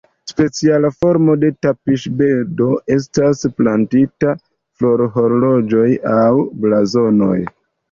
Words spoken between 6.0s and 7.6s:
aŭ blazonoj.